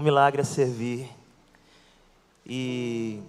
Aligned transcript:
O 0.00 0.02
milagre 0.02 0.40
é 0.40 0.44
servir. 0.44 1.10
E 2.46 3.20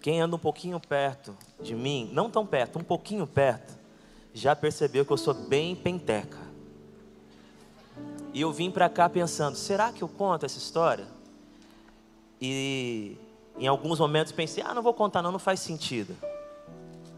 quem 0.00 0.20
anda 0.20 0.34
um 0.34 0.38
pouquinho 0.38 0.80
perto 0.80 1.32
de 1.60 1.76
mim, 1.76 2.10
não 2.12 2.28
tão 2.28 2.44
perto, 2.44 2.80
um 2.80 2.82
pouquinho 2.82 3.24
perto, 3.24 3.78
já 4.34 4.56
percebeu 4.56 5.06
que 5.06 5.12
eu 5.12 5.16
sou 5.16 5.32
bem 5.32 5.76
penteca. 5.76 6.40
E 8.34 8.40
eu 8.40 8.52
vim 8.52 8.68
para 8.68 8.88
cá 8.88 9.08
pensando: 9.08 9.54
será 9.54 9.92
que 9.92 10.02
eu 10.02 10.08
conto 10.08 10.44
essa 10.44 10.58
história? 10.58 11.06
E 12.40 13.16
em 13.56 13.68
alguns 13.68 14.00
momentos 14.00 14.32
pensei: 14.32 14.64
ah, 14.66 14.74
não 14.74 14.82
vou 14.82 14.92
contar, 14.92 15.22
não, 15.22 15.30
não 15.30 15.38
faz 15.38 15.60
sentido. 15.60 16.16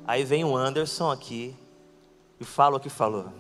Aí 0.07 0.25
vem 0.25 0.45
o 0.45 0.55
Anderson 0.55 1.11
aqui 1.11 1.57
e 2.39 2.45
fala 2.45 2.77
o 2.77 2.81
que 2.81 2.91
falou. 2.91 3.33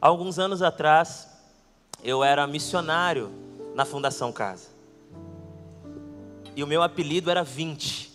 Alguns 0.00 0.38
anos 0.38 0.62
atrás, 0.62 1.33
eu 2.04 2.22
era 2.22 2.46
missionário 2.46 3.32
na 3.74 3.84
Fundação 3.84 4.30
Casa. 4.30 4.68
E 6.54 6.62
o 6.62 6.66
meu 6.66 6.82
apelido 6.82 7.30
era 7.30 7.42
20 7.42 8.14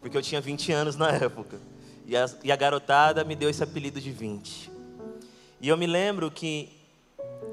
porque 0.00 0.16
eu 0.16 0.22
tinha 0.22 0.40
20 0.40 0.72
anos 0.72 0.96
na 0.96 1.10
época. 1.10 1.58
E 2.06 2.16
a, 2.16 2.28
e 2.42 2.50
a 2.50 2.56
garotada 2.56 3.24
me 3.24 3.34
deu 3.34 3.50
esse 3.50 3.62
apelido 3.62 4.00
de 4.00 4.10
20. 4.10 4.70
E 5.60 5.68
eu 5.68 5.76
me 5.76 5.86
lembro 5.86 6.30
que 6.30 6.70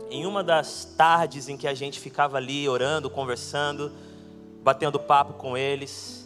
em 0.09 0.25
uma 0.25 0.43
das 0.43 0.85
tardes 0.97 1.49
em 1.49 1.57
que 1.57 1.67
a 1.67 1.73
gente 1.73 1.99
ficava 1.99 2.37
ali 2.37 2.69
orando, 2.69 3.09
conversando, 3.09 3.91
batendo 4.63 4.99
papo 4.99 5.33
com 5.33 5.57
eles, 5.57 6.25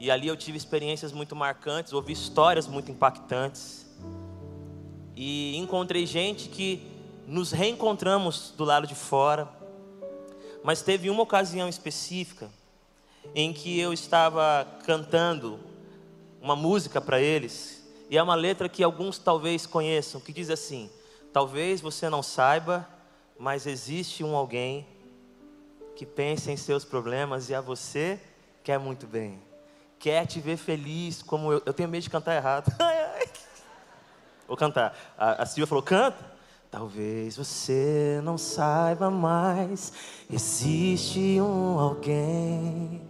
e 0.00 0.10
ali 0.10 0.28
eu 0.28 0.36
tive 0.36 0.56
experiências 0.56 1.12
muito 1.12 1.34
marcantes, 1.34 1.92
ouvi 1.92 2.12
histórias 2.12 2.66
muito 2.66 2.90
impactantes. 2.90 3.86
E 5.16 5.56
encontrei 5.56 6.06
gente 6.06 6.48
que 6.48 6.80
nos 7.28 7.52
reencontramos 7.52 8.54
do 8.56 8.64
lado 8.64 8.86
de 8.86 8.94
fora. 8.94 9.46
Mas 10.64 10.80
teve 10.80 11.10
uma 11.10 11.22
ocasião 11.22 11.68
específica 11.68 12.50
em 13.34 13.52
que 13.52 13.78
eu 13.78 13.92
estava 13.92 14.66
cantando 14.86 15.60
uma 16.40 16.56
música 16.56 17.00
para 17.00 17.20
eles, 17.20 17.86
e 18.08 18.16
é 18.16 18.22
uma 18.22 18.34
letra 18.34 18.68
que 18.68 18.82
alguns 18.82 19.18
talvez 19.18 19.66
conheçam, 19.66 20.20
que 20.20 20.32
diz 20.32 20.48
assim: 20.48 20.88
Talvez 21.32 21.80
você 21.82 22.08
não 22.08 22.22
saiba, 22.22 22.88
mas 23.38 23.66
existe 23.66 24.24
um 24.24 24.34
alguém 24.34 24.86
que 25.94 26.06
pensa 26.06 26.50
em 26.50 26.56
seus 26.56 26.84
problemas 26.84 27.50
e 27.50 27.54
a 27.54 27.60
você 27.60 28.18
quer 28.64 28.78
muito 28.78 29.06
bem, 29.06 29.38
quer 29.98 30.26
te 30.26 30.40
ver 30.40 30.56
feliz, 30.56 31.22
como 31.22 31.52
eu. 31.52 31.62
Eu 31.66 31.74
tenho 31.74 31.88
medo 31.88 32.02
de 32.02 32.10
cantar 32.10 32.34
errado. 32.34 32.72
Vou 34.48 34.56
cantar. 34.56 34.96
A, 35.18 35.42
a 35.42 35.46
Silvia 35.46 35.66
falou: 35.66 35.82
canta. 35.82 36.37
Talvez 36.70 37.34
você 37.34 38.20
não 38.22 38.36
saiba 38.36 39.10
mais, 39.10 39.90
existe 40.30 41.40
um 41.40 41.78
alguém 41.78 43.00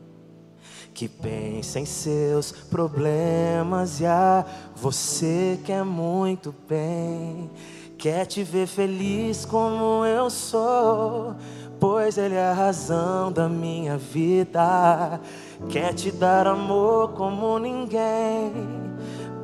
que 0.95 1.09
pensa 1.09 1.81
em 1.81 1.84
seus 1.84 2.53
problemas 2.53 4.01
e 4.01 4.06
a 4.06 4.47
você 4.77 5.59
quer 5.64 5.84
muito 5.84 6.55
bem, 6.69 7.51
quer 7.98 8.27
te 8.27 8.45
ver 8.45 8.69
feliz 8.69 9.45
como 9.45 10.05
eu 10.05 10.31
sou, 10.31 11.34
pois 11.81 12.17
Ele 12.17 12.36
é 12.36 12.51
a 12.51 12.55
razão 12.55 13.33
da 13.33 13.48
minha 13.48 13.98
vida, 13.98 15.20
quer 15.69 15.92
te 15.95 16.12
dar 16.12 16.47
amor 16.47 17.11
como 17.14 17.59
ninguém 17.59 18.88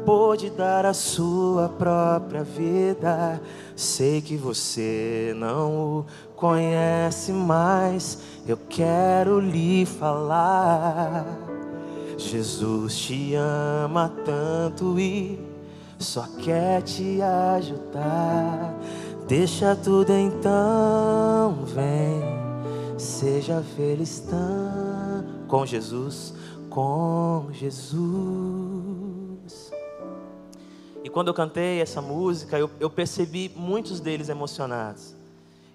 pôde 0.05 0.51
dar 0.51 0.85
a 0.87 0.93
sua 0.93 1.69
própria 1.69 2.43
vida. 2.43 3.41
Sei 3.75 4.21
que 4.21 4.37
você 4.37 5.35
não 5.37 5.73
o 5.73 6.07
conhece 6.37 7.33
mais, 7.33 8.19
eu 8.47 8.57
quero 8.69 9.41
lhe 9.41 9.87
falar. 9.87 11.27
Jesus 12.17 12.97
te 12.97 13.35
ama 13.35 14.13
tanto 14.25 14.99
e 14.99 15.39
só 15.99 16.27
quer 16.43 16.83
te 16.83 17.21
ajudar. 17.57 18.75
Deixa 19.27 19.75
tudo 19.75 20.13
então, 20.13 21.65
vem, 21.65 22.99
seja 22.99 23.63
feliz 23.75 24.21
tão 24.21 25.25
com 25.49 25.65
Jesus, 25.65 26.35
com 26.69 27.47
Jesus. 27.53 28.44
Quando 31.15 31.29
eu 31.29 31.35
cantei 31.35 31.81
essa 31.81 32.03
música, 32.03 32.59
eu, 32.59 32.69
eu 32.81 32.91
percebi 32.91 33.49
muitos 33.55 34.01
deles 34.01 34.29
emocionados. 34.29 35.15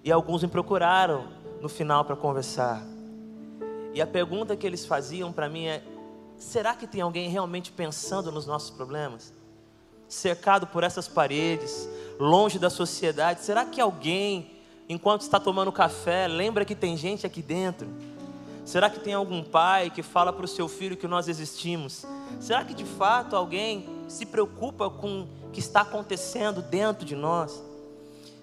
E 0.04 0.12
alguns 0.12 0.42
me 0.42 0.48
procuraram 0.48 1.28
no 1.62 1.68
final 1.68 2.04
para 2.04 2.14
conversar. 2.14 2.82
E 3.94 4.02
a 4.02 4.06
pergunta 4.06 4.54
que 4.54 4.66
eles 4.66 4.84
faziam 4.84 5.32
para 5.32 5.48
mim 5.48 5.64
é: 5.64 5.82
será 6.36 6.74
que 6.74 6.86
tem 6.86 7.00
alguém 7.00 7.30
realmente 7.30 7.72
pensando 7.72 8.30
nos 8.30 8.44
nossos 8.44 8.68
problemas? 8.68 9.32
Cercado 10.06 10.66
por 10.66 10.84
essas 10.84 11.08
paredes, 11.08 11.88
longe 12.18 12.58
da 12.58 12.68
sociedade, 12.68 13.40
será 13.40 13.64
que 13.64 13.80
alguém, 13.80 14.50
enquanto 14.90 15.22
está 15.22 15.40
tomando 15.40 15.72
café, 15.72 16.28
lembra 16.28 16.66
que 16.66 16.74
tem 16.74 16.98
gente 16.98 17.26
aqui 17.26 17.40
dentro? 17.40 17.88
Será 18.62 18.90
que 18.90 19.00
tem 19.00 19.14
algum 19.14 19.42
pai 19.42 19.88
que 19.88 20.02
fala 20.02 20.34
para 20.34 20.44
o 20.44 20.48
seu 20.48 20.68
filho 20.68 20.98
que 20.98 21.08
nós 21.08 21.28
existimos? 21.28 22.04
Será 22.38 22.62
que 22.62 22.74
de 22.74 22.84
fato 22.84 23.34
alguém 23.34 23.99
se 24.10 24.26
preocupa 24.26 24.90
com 24.90 25.28
o 25.44 25.50
que 25.50 25.60
está 25.60 25.82
acontecendo 25.82 26.60
dentro 26.60 27.04
de 27.04 27.14
nós? 27.14 27.62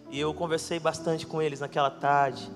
E 0.09 0.19
eu 0.19 0.33
conversei 0.33 0.79
bastante 0.79 1.25
com 1.25 1.41
eles 1.41 1.59
naquela 1.59 1.89
tarde. 1.89 2.49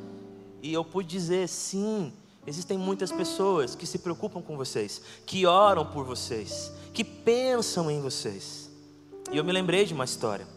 E 0.61 0.71
eu 0.71 0.85
pude 0.85 1.09
dizer: 1.09 1.47
sim, 1.49 2.13
existem 2.47 2.77
muitas 2.77 3.11
pessoas 3.11 3.75
que 3.75 3.85
se 3.85 3.99
preocupam 3.99 4.41
com 4.41 4.55
vocês, 4.55 5.01
que 5.25 5.45
oram 5.45 5.85
por 5.85 6.05
vocês, 6.05 6.71
que 6.93 7.03
pensam 7.03 7.91
em 7.91 8.01
vocês. 8.01 8.69
E 9.31 9.37
eu 9.37 9.43
me 9.43 9.51
lembrei 9.51 9.85
de 9.85 9.93
uma 9.93 10.05
história 10.05 10.47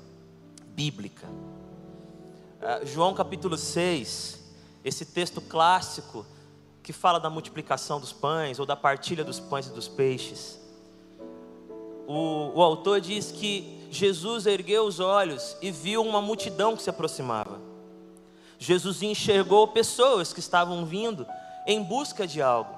bíblica. 0.68 1.26
Uh, 1.26 2.86
João 2.86 3.14
capítulo 3.14 3.56
6, 3.56 4.38
esse 4.84 5.04
texto 5.04 5.40
clássico 5.40 6.24
que 6.82 6.92
fala 6.92 7.18
da 7.18 7.30
multiplicação 7.30 7.98
dos 7.98 8.12
pães 8.12 8.58
ou 8.58 8.66
da 8.66 8.76
partilha 8.76 9.24
dos 9.24 9.40
pães 9.40 9.66
e 9.66 9.70
dos 9.70 9.88
peixes. 9.88 10.63
O, 12.06 12.52
o 12.54 12.62
autor 12.62 13.00
diz 13.00 13.30
que 13.32 13.86
Jesus 13.90 14.46
ergueu 14.46 14.84
os 14.84 15.00
olhos 15.00 15.56
e 15.62 15.70
viu 15.70 16.02
uma 16.02 16.20
multidão 16.20 16.76
que 16.76 16.82
se 16.82 16.90
aproximava. 16.90 17.60
Jesus 18.58 19.02
enxergou 19.02 19.68
pessoas 19.68 20.32
que 20.32 20.40
estavam 20.40 20.84
vindo 20.84 21.26
em 21.66 21.82
busca 21.82 22.26
de 22.26 22.42
algo. 22.42 22.74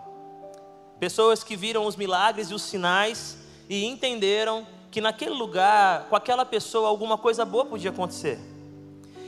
Pessoas 0.99 1.45
que 1.45 1.57
viram 1.57 1.87
os 1.87 1.97
milagres 1.97 2.51
e 2.51 2.55
os 2.55 2.63
sinais 2.63 3.39
e 3.69 3.85
entenderam 3.85 4.67
que 4.91 5.01
naquele 5.01 5.35
lugar, 5.35 6.09
com 6.09 6.17
aquela 6.17 6.45
pessoa, 6.45 6.89
alguma 6.89 7.19
coisa 7.19 7.45
boa 7.45 7.67
podia 7.67 7.91
acontecer. 7.91 8.39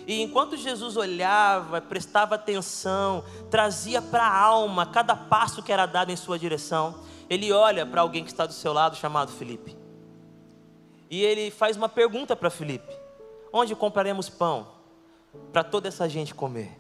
E 0.06 0.22
enquanto 0.22 0.56
Jesus 0.56 0.97
olhava, 0.97 1.81
prestava 1.81 2.34
atenção, 2.34 3.22
trazia 3.50 4.00
para 4.00 4.26
a 4.26 4.38
alma 4.38 4.87
cada 4.87 5.14
passo 5.14 5.62
que 5.62 5.70
era 5.70 5.84
dado 5.84 6.10
em 6.10 6.16
sua 6.16 6.38
direção, 6.38 6.94
ele 7.28 7.53
olha 7.53 7.84
para 7.84 8.00
alguém 8.00 8.25
que 8.25 8.31
está 8.31 8.47
do 8.47 8.54
seu 8.54 8.72
lado, 8.72 8.97
chamado 8.97 9.31
Felipe. 9.31 9.76
E 11.10 11.22
ele 11.22 11.50
faz 11.50 11.76
uma 11.76 11.88
pergunta 11.88 12.36
para 12.36 12.50
Felipe: 12.50 12.94
Onde 13.52 13.74
compraremos 13.74 14.28
pão 14.28 14.69
para 15.52 15.64
toda 15.64 15.88
essa 15.88 16.08
gente 16.08 16.34
comer? 16.34 16.76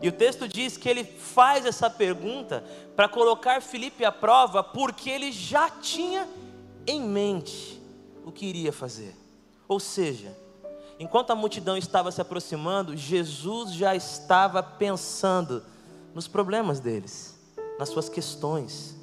E 0.00 0.08
o 0.08 0.12
texto 0.12 0.46
diz 0.46 0.76
que 0.76 0.88
ele 0.88 1.04
faz 1.04 1.64
essa 1.64 1.88
pergunta 1.88 2.62
para 2.94 3.08
colocar 3.08 3.62
Felipe 3.62 4.04
à 4.04 4.12
prova, 4.12 4.62
porque 4.62 5.08
ele 5.08 5.32
já 5.32 5.70
tinha 5.70 6.28
em 6.86 7.00
mente 7.00 7.80
o 8.24 8.30
que 8.30 8.44
iria 8.44 8.72
fazer. 8.72 9.16
Ou 9.66 9.80
seja, 9.80 10.36
enquanto 10.98 11.30
a 11.30 11.34
multidão 11.34 11.76
estava 11.76 12.12
se 12.12 12.20
aproximando, 12.20 12.94
Jesus 12.94 13.72
já 13.72 13.94
estava 13.96 14.62
pensando 14.62 15.62
nos 16.14 16.28
problemas 16.28 16.78
deles, 16.78 17.38
nas 17.78 17.88
suas 17.88 18.08
questões. 18.08 18.94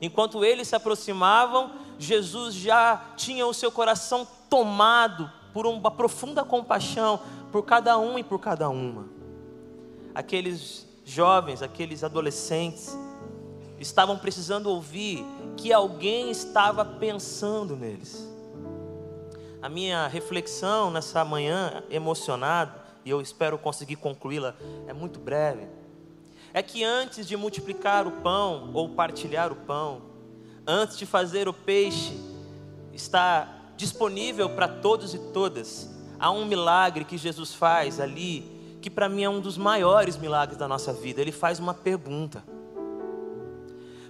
Enquanto 0.00 0.44
eles 0.44 0.68
se 0.68 0.74
aproximavam, 0.74 1.70
Jesus 1.98 2.54
já 2.54 3.12
tinha 3.16 3.46
o 3.46 3.54
seu 3.54 3.70
coração 3.70 4.26
tomado 4.48 5.30
por 5.52 5.66
uma 5.66 5.90
profunda 5.90 6.44
compaixão 6.44 7.20
por 7.52 7.62
cada 7.62 7.96
um 7.98 8.18
e 8.18 8.24
por 8.24 8.40
cada 8.40 8.68
uma. 8.68 9.06
Aqueles 10.14 10.86
jovens, 11.04 11.62
aqueles 11.62 12.02
adolescentes, 12.02 12.96
estavam 13.78 14.18
precisando 14.18 14.66
ouvir 14.66 15.24
que 15.56 15.72
alguém 15.72 16.30
estava 16.30 16.84
pensando 16.84 17.76
neles. 17.76 18.28
A 19.62 19.68
minha 19.68 20.06
reflexão 20.08 20.90
nessa 20.90 21.24
manhã 21.24 21.82
emocionado, 21.90 22.80
e 23.04 23.10
eu 23.10 23.20
espero 23.20 23.56
conseguir 23.56 23.96
concluí-la, 23.96 24.54
é 24.86 24.92
muito 24.92 25.18
breve. 25.18 25.68
É 26.52 26.62
que 26.62 26.84
antes 26.84 27.26
de 27.26 27.36
multiplicar 27.36 28.06
o 28.06 28.10
pão 28.10 28.70
ou 28.72 28.90
partilhar 28.90 29.52
o 29.52 29.56
pão, 29.56 30.13
antes 30.66 30.96
de 30.96 31.06
fazer 31.06 31.48
o 31.48 31.52
peixe 31.52 32.18
estar 32.92 33.72
disponível 33.76 34.50
para 34.50 34.68
todos 34.68 35.14
e 35.14 35.18
todas, 35.18 35.90
há 36.18 36.30
um 36.30 36.44
milagre 36.44 37.04
que 37.04 37.18
Jesus 37.18 37.54
faz 37.54 37.98
ali 38.00 38.54
que 38.84 38.90
para 38.90 39.08
mim 39.08 39.24
é 39.24 39.30
um 39.30 39.40
dos 39.40 39.56
maiores 39.56 40.14
milagres 40.18 40.58
da 40.58 40.68
nossa 40.68 40.92
vida. 40.92 41.18
Ele 41.18 41.32
faz 41.32 41.58
uma 41.58 41.72
pergunta. 41.72 42.44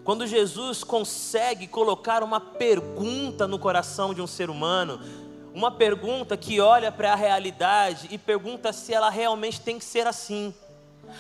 Quando 0.03 0.27
Jesus 0.27 0.83
consegue 0.83 1.69
colocar 1.69 2.25
uma 2.25 2.41
pergunta 2.41 3.47
no 3.47 3.57
coração 3.57 4.13
de 4.13 4.21
um 4.21 4.27
ser 4.27 4.51
humano, 4.51 5.01
uma 5.55 5.71
pergunta 5.71 6.37
que 6.37 6.61
olha 6.61 6.91
para 6.91 7.13
a 7.13 7.15
realidade 7.15 8.09
e 8.11 8.19
pergunta 8.19 8.73
se 8.73 8.93
ela 8.93 9.11
realmente 9.11 9.61
tem 9.61 9.79
que 9.79 9.85
ser 9.85 10.09
assim. 10.09 10.53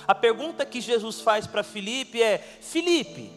A 0.04 0.16
pergunta 0.16 0.66
que 0.66 0.80
Jesus 0.80 1.20
faz 1.20 1.46
para 1.46 1.62
Filipe 1.62 2.20
é: 2.20 2.38
Filipe, 2.60 3.30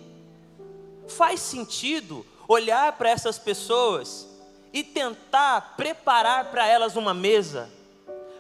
faz 1.07 1.39
sentido 1.39 2.25
olhar 2.47 2.93
para 2.93 3.09
essas 3.09 3.37
pessoas 3.37 4.27
e 4.73 4.83
tentar 4.83 5.75
preparar 5.75 6.51
para 6.51 6.67
elas 6.67 6.95
uma 6.95 7.13
mesa? 7.13 7.69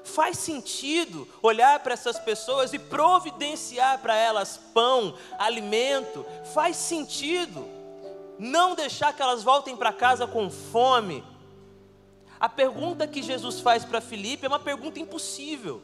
Faz 0.03 0.37
sentido 0.37 1.27
olhar 1.41 1.79
para 1.79 1.93
essas 1.93 2.17
pessoas 2.17 2.73
e 2.73 2.79
providenciar 2.79 3.99
para 3.99 4.15
elas 4.15 4.57
pão, 4.73 5.15
alimento? 5.37 6.25
Faz 6.53 6.77
sentido 6.77 7.67
não 8.39 8.75
deixar 8.75 9.13
que 9.13 9.21
elas 9.21 9.43
voltem 9.43 9.75
para 9.75 9.91
casa 9.91 10.25
com 10.25 10.49
fome? 10.49 11.23
A 12.39 12.47
pergunta 12.47 13.07
que 13.07 13.23
Jesus 13.23 13.59
faz 13.59 13.83
para 13.83 13.99
Filipe 13.99 14.45
é 14.45 14.47
uma 14.47 14.59
pergunta 14.59 14.99
impossível. 14.99 15.81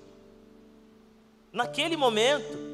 Naquele 1.51 1.97
momento, 1.97 2.72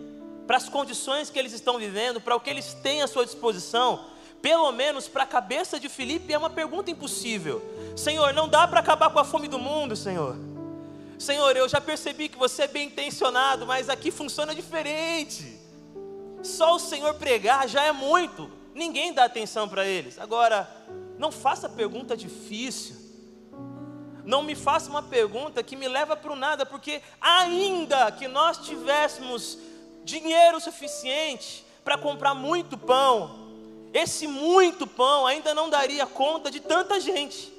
para 0.50 0.58
as 0.58 0.68
condições 0.68 1.30
que 1.30 1.38
eles 1.38 1.54
estão 1.54 1.78
vivendo, 1.78 2.20
para 2.20 2.36
o 2.36 2.40
que 2.40 2.50
eles 2.50 2.74
têm 2.74 3.04
à 3.04 3.08
sua 3.08 3.24
disposição, 3.24 4.08
pelo 4.42 4.72
menos 4.72 5.08
para 5.08 5.22
a 5.22 5.28
cabeça 5.28 5.80
de 5.80 5.88
Filipe 5.88 6.34
é 6.34 6.38
uma 6.40 6.50
pergunta 6.50 6.90
impossível. 6.90 7.62
Senhor, 7.96 8.34
não 8.34 8.50
dá 8.50 8.68
para 8.68 8.80
acabar 8.80 9.12
com 9.12 9.20
a 9.20 9.24
fome 9.24 9.48
do 9.48 9.60
mundo, 9.60 9.96
Senhor. 9.96 10.36
Senhor, 11.20 11.56
eu 11.56 11.70
já 11.70 11.80
percebi 11.80 12.28
que 12.28 12.36
você 12.36 12.64
é 12.64 12.68
bem 12.68 12.88
intencionado, 12.88 13.68
mas 13.68 13.90
aqui 13.90 14.10
funciona 14.10 14.56
diferente. 14.56 15.56
Só 16.42 16.78
o 16.78 16.80
Senhor 16.80 17.14
pregar 17.14 17.70
já 17.70 17.84
é 17.84 17.92
muito, 17.92 18.50
ninguém 18.74 19.14
dá 19.14 19.26
atenção 19.26 19.70
para 19.70 19.86
eles. 19.86 20.18
Agora, 20.18 20.68
não 21.20 21.32
faça 21.32 21.70
pergunta 21.70 22.18
difícil, 22.18 22.96
não 24.26 24.42
me 24.42 24.56
faça 24.56 24.90
uma 24.90 25.04
pergunta 25.04 25.62
que 25.62 25.76
me 25.76 25.88
leva 25.88 26.16
para 26.16 26.34
o 26.34 26.36
nada, 26.36 26.66
porque 26.66 27.04
ainda 27.22 28.12
que 28.12 28.28
nós 28.28 28.58
tivéssemos 28.58 29.60
dinheiro 30.04 30.60
suficiente 30.60 31.66
para 31.84 31.98
comprar 31.98 32.34
muito 32.34 32.78
pão, 32.78 33.50
esse 33.94 34.28
muito 34.28 34.86
pão 34.86 35.26
ainda 35.26 35.54
não 35.54 35.70
daria 35.70 36.06
conta 36.06 36.52
de 36.52 36.60
tanta 36.60 37.00
gente. 37.00 37.52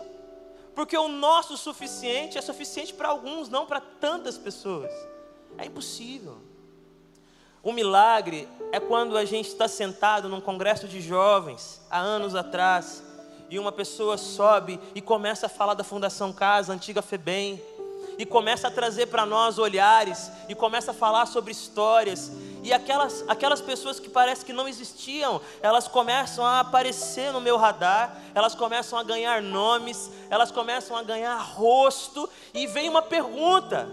Porque 0.74 0.96
o 0.96 1.08
nosso 1.08 1.56
suficiente 1.56 2.38
é 2.38 2.40
suficiente 2.40 2.94
para 2.94 3.08
alguns, 3.08 3.48
não 3.48 3.66
para 3.66 3.80
tantas 3.80 4.38
pessoas. 4.38 4.92
É 5.58 5.66
impossível. 5.66 6.38
O 7.62 7.72
milagre 7.72 8.48
é 8.72 8.80
quando 8.80 9.16
a 9.18 9.24
gente 9.24 9.48
está 9.48 9.68
sentado 9.68 10.28
num 10.28 10.40
congresso 10.40 10.88
de 10.88 11.00
jovens, 11.00 11.80
há 11.90 11.98
anos 11.98 12.34
atrás, 12.34 13.02
e 13.50 13.58
uma 13.58 13.72
pessoa 13.72 14.16
sobe 14.16 14.80
e 14.94 15.00
começa 15.02 15.46
a 15.46 15.48
falar 15.48 15.74
da 15.74 15.84
Fundação 15.84 16.32
Casa, 16.32 16.72
antiga 16.72 17.02
FEBEM, 17.02 17.60
e 18.20 18.26
começa 18.26 18.68
a 18.68 18.70
trazer 18.70 19.06
para 19.06 19.24
nós 19.24 19.58
olhares, 19.58 20.30
e 20.46 20.54
começa 20.54 20.90
a 20.90 20.94
falar 20.94 21.24
sobre 21.24 21.52
histórias, 21.52 22.30
e 22.62 22.70
aquelas, 22.70 23.24
aquelas 23.26 23.62
pessoas 23.62 23.98
que 23.98 24.10
parece 24.10 24.44
que 24.44 24.52
não 24.52 24.68
existiam, 24.68 25.40
elas 25.62 25.88
começam 25.88 26.44
a 26.44 26.60
aparecer 26.60 27.32
no 27.32 27.40
meu 27.40 27.56
radar, 27.56 28.14
elas 28.34 28.54
começam 28.54 28.98
a 28.98 29.02
ganhar 29.02 29.40
nomes, 29.40 30.10
elas 30.28 30.50
começam 30.50 30.98
a 30.98 31.02
ganhar 31.02 31.34
rosto, 31.38 32.28
e 32.52 32.66
vem 32.66 32.90
uma 32.90 33.00
pergunta: 33.00 33.88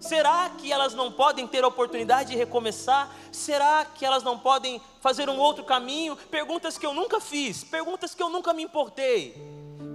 será 0.00 0.50
que 0.58 0.72
elas 0.72 0.92
não 0.92 1.12
podem 1.12 1.46
ter 1.46 1.62
a 1.62 1.68
oportunidade 1.68 2.30
de 2.30 2.36
recomeçar? 2.36 3.08
Será 3.30 3.84
que 3.84 4.04
elas 4.04 4.24
não 4.24 4.36
podem 4.36 4.82
fazer 5.00 5.30
um 5.30 5.38
outro 5.38 5.62
caminho? 5.62 6.16
Perguntas 6.16 6.76
que 6.76 6.86
eu 6.86 6.92
nunca 6.92 7.20
fiz, 7.20 7.62
perguntas 7.62 8.16
que 8.16 8.22
eu 8.22 8.28
nunca 8.28 8.52
me 8.52 8.64
importei, 8.64 9.40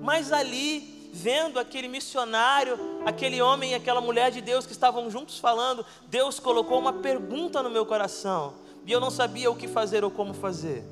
mas 0.02 0.32
ali 0.32 0.95
vendo 1.16 1.58
aquele 1.58 1.88
missionário, 1.88 2.78
aquele 3.06 3.42
homem 3.42 3.72
e 3.72 3.76
aquela 3.76 4.02
mulher 4.02 4.32
de 4.32 4.42
Deus 4.42 4.66
que 4.66 4.74
estavam 4.74 5.10
juntos 5.10 5.40
falando, 5.40 5.86
Deus 6.08 6.40
colocou 6.42 6.78
uma 6.78 6.92
pergunta 6.92 7.64
no 7.64 7.70
meu 7.70 7.86
coração 7.86 8.56
e 8.86 8.92
eu 8.92 9.00
não 9.00 9.10
sabia 9.10 9.50
o 9.50 9.56
que 9.56 9.68
fazer 9.68 10.04
ou 10.04 10.12
como 10.12 10.34
fazer. 10.34 10.84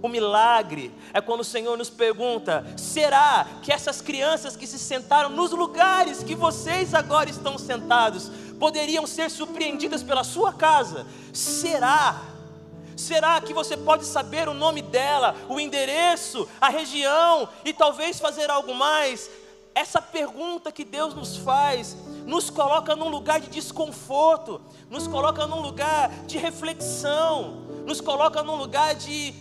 O 0.00 0.08
milagre 0.08 0.94
é 1.12 1.20
quando 1.20 1.40
o 1.40 1.44
Senhor 1.44 1.76
nos 1.76 1.90
pergunta: 1.90 2.64
será 2.76 3.46
que 3.62 3.72
essas 3.72 4.00
crianças 4.00 4.56
que 4.56 4.66
se 4.66 4.78
sentaram 4.78 5.30
nos 5.30 5.50
lugares 5.50 6.22
que 6.22 6.36
vocês 6.36 6.94
agora 6.94 7.28
estão 7.28 7.58
sentados 7.58 8.30
poderiam 8.60 9.06
ser 9.06 9.28
surpreendidas 9.28 10.02
pela 10.04 10.22
sua 10.22 10.52
casa? 10.52 11.04
Será? 11.32 12.22
Será 12.96 13.40
que 13.40 13.52
você 13.52 13.76
pode 13.76 14.04
saber 14.04 14.48
o 14.48 14.54
nome 14.54 14.80
dela, 14.80 15.34
o 15.48 15.58
endereço, 15.58 16.48
a 16.60 16.68
região 16.68 17.48
e 17.64 17.72
talvez 17.72 18.20
fazer 18.20 18.48
algo 18.50 18.72
mais? 18.72 19.28
Essa 19.74 20.00
pergunta 20.00 20.70
que 20.70 20.84
Deus 20.84 21.14
nos 21.14 21.36
faz 21.36 21.96
nos 22.24 22.48
coloca 22.48 22.96
num 22.96 23.08
lugar 23.08 23.40
de 23.40 23.48
desconforto, 23.48 24.60
nos 24.88 25.06
coloca 25.06 25.46
num 25.46 25.60
lugar 25.60 26.08
de 26.26 26.38
reflexão, 26.38 27.66
nos 27.84 28.00
coloca 28.00 28.42
num 28.42 28.56
lugar 28.56 28.94
de 28.94 29.34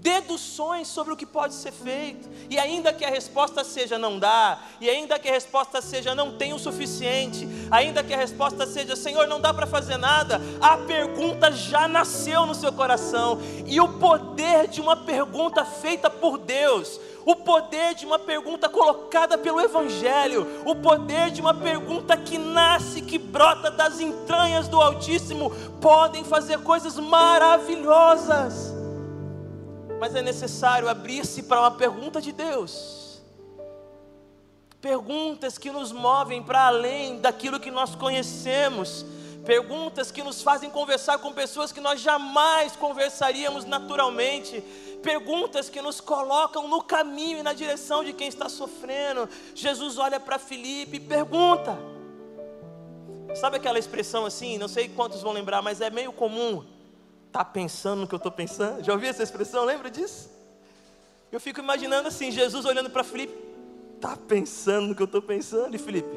deduções 0.00 0.88
sobre 0.88 1.12
o 1.12 1.16
que 1.16 1.26
pode 1.26 1.54
ser 1.54 1.72
feito. 1.72 2.28
E 2.48 2.58
ainda 2.58 2.92
que 2.92 3.04
a 3.04 3.10
resposta 3.10 3.62
seja 3.62 3.98
não 3.98 4.18
dá, 4.18 4.58
e 4.80 4.88
ainda 4.88 5.18
que 5.18 5.28
a 5.28 5.32
resposta 5.32 5.80
seja 5.80 6.14
não 6.14 6.36
tem 6.36 6.52
o 6.52 6.58
suficiente, 6.58 7.46
ainda 7.70 8.02
que 8.02 8.12
a 8.12 8.16
resposta 8.16 8.66
seja 8.66 8.96
Senhor, 8.96 9.26
não 9.26 9.40
dá 9.40 9.52
para 9.52 9.66
fazer 9.66 9.96
nada, 9.96 10.40
a 10.60 10.76
pergunta 10.78 11.52
já 11.52 11.86
nasceu 11.86 12.46
no 12.46 12.54
seu 12.54 12.72
coração. 12.72 13.38
E 13.66 13.80
o 13.80 13.98
poder 13.98 14.68
de 14.68 14.80
uma 14.80 14.96
pergunta 14.96 15.64
feita 15.64 16.10
por 16.10 16.38
Deus 16.38 16.98
o 17.24 17.36
poder 17.36 17.94
de 17.94 18.06
uma 18.06 18.18
pergunta 18.18 18.68
colocada 18.68 19.36
pelo 19.36 19.60
Evangelho, 19.60 20.62
o 20.64 20.74
poder 20.74 21.30
de 21.30 21.40
uma 21.40 21.54
pergunta 21.54 22.16
que 22.16 22.38
nasce, 22.38 23.02
que 23.02 23.18
brota 23.18 23.70
das 23.70 24.00
entranhas 24.00 24.68
do 24.68 24.80
Altíssimo, 24.80 25.50
podem 25.80 26.24
fazer 26.24 26.58
coisas 26.60 26.96
maravilhosas. 26.98 28.74
Mas 29.98 30.14
é 30.14 30.22
necessário 30.22 30.88
abrir-se 30.88 31.42
para 31.42 31.60
uma 31.60 31.72
pergunta 31.72 32.20
de 32.20 32.32
Deus. 32.32 33.20
Perguntas 34.80 35.58
que 35.58 35.70
nos 35.70 35.92
movem 35.92 36.42
para 36.42 36.66
além 36.66 37.20
daquilo 37.20 37.60
que 37.60 37.70
nós 37.70 37.94
conhecemos, 37.94 39.04
perguntas 39.44 40.10
que 40.10 40.22
nos 40.22 40.42
fazem 40.42 40.70
conversar 40.70 41.18
com 41.18 41.34
pessoas 41.34 41.70
que 41.70 41.80
nós 41.80 42.00
jamais 42.00 42.76
conversaríamos 42.76 43.66
naturalmente, 43.66 44.64
perguntas 45.02 45.68
que 45.68 45.80
nos 45.82 46.00
colocam 46.00 46.68
no 46.68 46.82
caminho 46.82 47.38
e 47.38 47.42
na 47.42 47.52
direção 47.52 48.04
de 48.04 48.12
quem 48.12 48.28
está 48.28 48.48
sofrendo. 48.48 49.28
Jesus 49.54 49.98
olha 49.98 50.20
para 50.20 50.38
Filipe 50.38 50.96
e 50.96 51.00
pergunta. 51.00 51.78
Sabe 53.34 53.56
aquela 53.56 53.78
expressão 53.78 54.26
assim? 54.26 54.58
Não 54.58 54.68
sei 54.68 54.88
quantos 54.88 55.22
vão 55.22 55.32
lembrar, 55.32 55.62
mas 55.62 55.80
é 55.80 55.90
meio 55.90 56.12
comum. 56.12 56.64
Tá 57.30 57.44
pensando 57.44 58.00
no 58.00 58.06
que 58.08 58.14
eu 58.14 58.18
estou 58.18 58.32
pensando? 58.32 58.82
Já 58.82 58.92
ouviu 58.92 59.08
essa 59.08 59.22
expressão? 59.22 59.64
Lembra 59.64 59.90
disso? 59.90 60.30
Eu 61.30 61.40
fico 61.40 61.60
imaginando 61.60 62.08
assim, 62.08 62.30
Jesus 62.30 62.64
olhando 62.64 62.90
para 62.90 63.04
Filipe, 63.04 63.32
tá 64.00 64.16
pensando 64.16 64.88
no 64.88 64.94
que 64.96 65.02
eu 65.02 65.06
estou 65.06 65.22
pensando? 65.22 65.74
E 65.76 65.78
Filipe, 65.78 66.16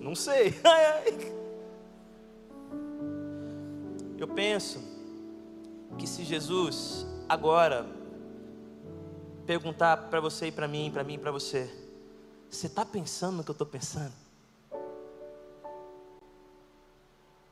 não 0.00 0.14
sei. 0.14 0.54
Eu 4.18 4.28
penso 4.28 4.78
que 5.96 6.06
se 6.06 6.24
Jesus 6.24 7.06
agora 7.26 7.86
perguntar 9.50 9.96
para 9.96 10.20
você 10.20 10.46
e 10.46 10.52
para 10.52 10.68
mim, 10.68 10.92
para 10.92 11.02
mim 11.02 11.14
e 11.14 11.18
para 11.18 11.32
você: 11.32 11.68
você 12.48 12.68
está 12.68 12.86
pensando 12.86 13.38
no 13.38 13.42
que 13.42 13.50
eu 13.50 13.52
estou 13.52 13.66
pensando? 13.66 14.12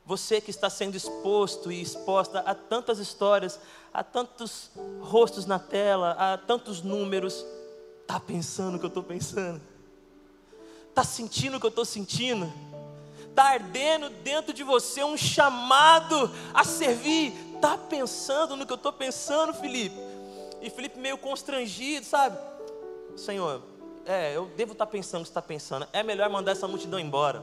Você 0.05 0.39
que 0.39 0.49
está 0.49 0.69
sendo 0.69 0.95
exposto 0.95 1.69
e 1.69 1.81
exposta 1.81 2.39
a 2.39 2.55
tantas 2.55 2.99
histórias, 2.99 3.59
a 3.93 4.01
tantos 4.01 4.71
rostos 5.01 5.45
na 5.45 5.59
tela, 5.59 6.11
a 6.11 6.37
tantos 6.37 6.81
números, 6.81 7.45
está 8.01 8.17
pensando 8.17 8.75
o 8.75 8.79
que 8.79 8.85
eu 8.85 8.87
estou 8.87 9.03
pensando? 9.03 9.61
Está 10.87 11.03
sentindo 11.03 11.57
o 11.57 11.59
que 11.59 11.65
eu 11.65 11.69
estou 11.69 11.83
sentindo? 11.83 12.49
Está 13.29 13.49
ardendo 13.49 14.09
dentro 14.09 14.53
de 14.53 14.63
você 14.63 15.03
um 15.03 15.17
chamado 15.17 16.31
a 16.53 16.63
servir? 16.63 17.33
Está 17.55 17.77
pensando 17.77 18.55
no 18.55 18.65
que 18.65 18.71
eu 18.71 18.77
estou 18.77 18.93
pensando, 18.93 19.53
Felipe? 19.53 20.08
E 20.61 20.69
Felipe 20.69 20.99
meio 20.99 21.17
constrangido, 21.17 22.05
sabe? 22.05 22.37
Senhor, 23.15 23.61
é, 24.05 24.35
eu 24.35 24.47
devo 24.57 24.73
estar 24.73 24.87
pensando 24.87 25.21
o 25.21 25.23
que 25.23 25.29
está 25.29 25.41
pensando. 25.41 25.87
É 25.93 26.03
melhor 26.03 26.29
mandar 26.29 26.51
essa 26.51 26.67
multidão 26.67 26.99
embora. 26.99 27.41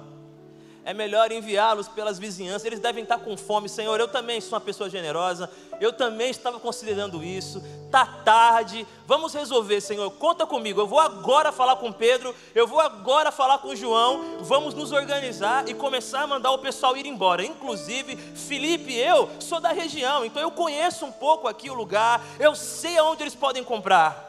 É 0.86 0.94
melhor 0.94 1.32
enviá-los 1.32 1.88
pelas 1.88 2.16
vizinhanças. 2.16 2.64
Eles 2.64 2.78
devem 2.78 3.02
estar 3.02 3.18
com 3.18 3.36
fome, 3.36 3.68
Senhor. 3.68 3.98
Eu 3.98 4.06
também 4.06 4.40
sou 4.40 4.52
uma 4.52 4.60
pessoa 4.60 4.88
generosa. 4.88 5.50
Eu 5.80 5.92
também 5.92 6.30
estava 6.30 6.60
considerando 6.60 7.24
isso. 7.24 7.60
Tá 7.90 8.06
tarde. 8.06 8.86
Vamos 9.04 9.34
resolver, 9.34 9.80
Senhor. 9.80 10.08
Conta 10.12 10.46
comigo. 10.46 10.80
Eu 10.80 10.86
vou 10.86 11.00
agora 11.00 11.50
falar 11.50 11.74
com 11.74 11.90
Pedro. 11.92 12.32
Eu 12.54 12.68
vou 12.68 12.78
agora 12.78 13.32
falar 13.32 13.58
com 13.58 13.74
João. 13.74 14.38
Vamos 14.42 14.74
nos 14.74 14.92
organizar 14.92 15.68
e 15.68 15.74
começar 15.74 16.22
a 16.22 16.26
mandar 16.28 16.52
o 16.52 16.58
pessoal 16.58 16.96
ir 16.96 17.04
embora. 17.04 17.44
Inclusive, 17.44 18.16
Felipe, 18.16 18.94
eu 18.94 19.28
sou 19.40 19.58
da 19.58 19.72
região, 19.72 20.24
então 20.24 20.40
eu 20.40 20.52
conheço 20.52 21.04
um 21.04 21.10
pouco 21.10 21.48
aqui 21.48 21.68
o 21.68 21.74
lugar. 21.74 22.24
Eu 22.38 22.54
sei 22.54 22.96
aonde 22.96 23.24
eles 23.24 23.34
podem 23.34 23.64
comprar. 23.64 24.24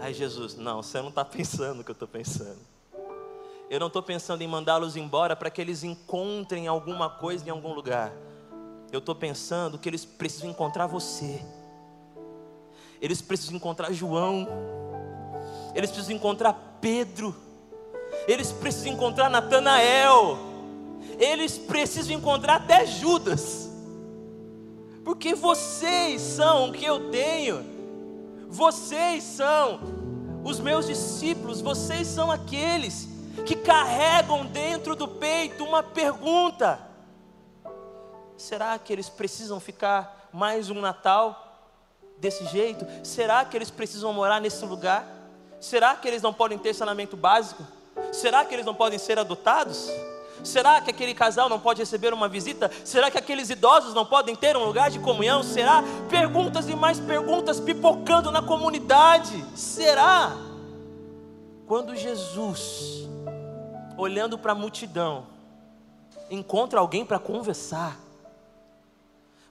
Aí 0.00 0.12
Jesus, 0.12 0.56
não, 0.56 0.82
você 0.82 1.00
não 1.00 1.10
está 1.10 1.24
pensando 1.24 1.82
o 1.82 1.84
que 1.84 1.92
eu 1.92 1.94
estou 1.94 2.08
pensando. 2.08 2.73
Eu 3.70 3.80
não 3.80 3.86
estou 3.86 4.02
pensando 4.02 4.42
em 4.42 4.46
mandá-los 4.46 4.96
embora 4.96 5.34
para 5.34 5.50
que 5.50 5.60
eles 5.60 5.82
encontrem 5.82 6.66
alguma 6.66 7.08
coisa 7.08 7.46
em 7.46 7.50
algum 7.50 7.72
lugar. 7.72 8.12
Eu 8.92 8.98
estou 8.98 9.14
pensando 9.14 9.78
que 9.78 9.88
eles 9.88 10.04
precisam 10.04 10.50
encontrar 10.50 10.86
você. 10.86 11.44
Eles 13.00 13.20
precisam 13.20 13.56
encontrar 13.56 13.92
João. 13.92 14.46
Eles 15.74 15.90
precisam 15.90 16.14
encontrar 16.14 16.78
Pedro. 16.80 17.34
Eles 18.28 18.52
precisam 18.52 18.92
encontrar 18.92 19.28
Natanael. 19.28 20.38
Eles 21.18 21.58
precisam 21.58 22.14
encontrar 22.14 22.56
até 22.56 22.86
Judas. 22.86 23.70
Porque 25.04 25.34
vocês 25.34 26.20
são 26.20 26.68
o 26.68 26.72
que 26.72 26.84
eu 26.84 27.10
tenho. 27.10 27.64
Vocês 28.48 29.24
são 29.24 29.80
os 30.44 30.60
meus 30.60 30.86
discípulos. 30.86 31.60
Vocês 31.60 32.06
são 32.06 32.30
aqueles 32.30 33.08
que 33.46 33.56
carregam 33.56 34.46
dentro 34.46 34.94
do 34.94 35.08
peito 35.08 35.64
uma 35.64 35.82
pergunta: 35.82 36.80
será 38.36 38.78
que 38.78 38.92
eles 38.92 39.08
precisam 39.08 39.60
ficar 39.60 40.28
mais 40.32 40.70
um 40.70 40.80
Natal 40.80 41.44
desse 42.18 42.44
jeito? 42.46 42.86
Será 43.04 43.44
que 43.44 43.56
eles 43.56 43.70
precisam 43.70 44.12
morar 44.12 44.40
nesse 44.40 44.64
lugar? 44.64 45.06
Será 45.60 45.94
que 45.94 46.06
eles 46.06 46.22
não 46.22 46.32
podem 46.32 46.58
ter 46.58 46.74
saneamento 46.74 47.16
básico? 47.16 47.62
Será 48.12 48.44
que 48.44 48.54
eles 48.54 48.66
não 48.66 48.74
podem 48.74 48.98
ser 48.98 49.18
adotados? 49.18 49.88
Será 50.42 50.80
que 50.80 50.90
aquele 50.90 51.14
casal 51.14 51.48
não 51.48 51.58
pode 51.58 51.80
receber 51.80 52.12
uma 52.12 52.28
visita? 52.28 52.70
Será 52.84 53.10
que 53.10 53.16
aqueles 53.16 53.48
idosos 53.48 53.94
não 53.94 54.04
podem 54.04 54.36
ter 54.36 54.56
um 54.56 54.64
lugar 54.64 54.90
de 54.90 54.98
comunhão? 54.98 55.42
Será? 55.42 55.82
Perguntas 56.10 56.68
e 56.68 56.74
mais 56.74 57.00
perguntas 57.00 57.60
pipocando 57.60 58.30
na 58.30 58.42
comunidade. 58.42 59.42
Será? 59.56 60.36
Quando 61.66 61.96
Jesus 61.96 63.08
olhando 63.96 64.38
para 64.38 64.52
a 64.52 64.54
multidão, 64.54 65.26
encontra 66.30 66.80
alguém 66.80 67.04
para 67.04 67.18
conversar. 67.18 67.98